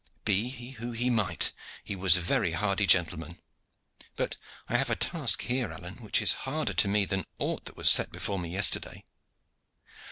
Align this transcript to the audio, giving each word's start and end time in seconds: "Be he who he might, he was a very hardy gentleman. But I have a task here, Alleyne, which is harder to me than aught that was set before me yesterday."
"Be 0.25 0.49
he 0.49 0.71
who 0.71 0.93
he 0.93 1.11
might, 1.11 1.51
he 1.83 1.95
was 1.95 2.17
a 2.17 2.21
very 2.21 2.53
hardy 2.53 2.87
gentleman. 2.87 3.37
But 4.15 4.35
I 4.67 4.77
have 4.77 4.89
a 4.89 4.95
task 4.95 5.43
here, 5.43 5.71
Alleyne, 5.71 5.97
which 6.01 6.23
is 6.23 6.33
harder 6.49 6.73
to 6.73 6.87
me 6.87 7.05
than 7.05 7.23
aught 7.37 7.65
that 7.65 7.77
was 7.77 7.87
set 7.87 8.11
before 8.11 8.39
me 8.39 8.49
yesterday." 8.51 9.05